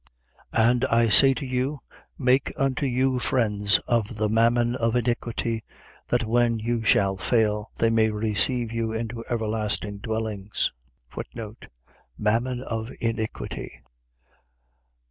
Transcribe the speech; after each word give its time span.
16:9. 0.55 0.67
And 0.71 0.85
I 0.85 1.09
say 1.09 1.35
to 1.35 1.45
you: 1.45 1.81
Make 2.17 2.51
unto 2.57 2.87
you 2.87 3.19
friends 3.19 3.77
of 3.87 4.15
the 4.15 4.29
mammon 4.29 4.75
of 4.75 4.95
iniquity: 4.95 5.63
that 6.07 6.23
when 6.23 6.57
you 6.57 6.83
shall 6.83 7.17
fail, 7.17 7.69
they 7.75 7.91
may 7.91 8.09
receive 8.09 8.71
you 8.71 8.91
into 8.93 9.23
everlasting 9.29 9.99
dwellings. 9.99 10.73
Mammon 12.17 12.61
of 12.63 12.89
iniquity. 12.99 13.83